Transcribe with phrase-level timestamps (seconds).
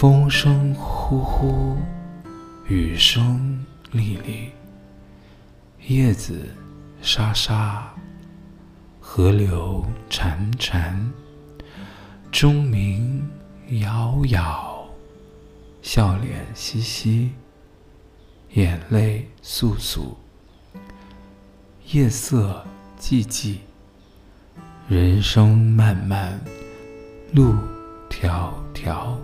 [0.00, 1.76] 风声呼呼，
[2.66, 3.62] 雨声
[3.92, 4.48] 沥沥，
[5.88, 6.48] 叶子
[7.02, 7.86] 沙沙，
[8.98, 10.94] 河流潺潺，
[12.32, 13.28] 钟鸣
[13.68, 14.88] 杳杳，
[15.82, 17.32] 笑脸嘻嘻，
[18.54, 20.14] 眼泪簌簌，
[21.92, 22.64] 夜色
[22.98, 23.58] 寂寂，
[24.88, 26.40] 人生漫漫，
[27.34, 27.54] 路
[28.08, 29.14] 迢迢。